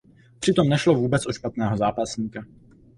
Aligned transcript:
Přitom 0.39 0.69
nešlo 0.69 0.95
vůbec 0.95 1.27
o 1.27 1.33
špatného 1.33 1.77
zápasníka. 1.77 2.45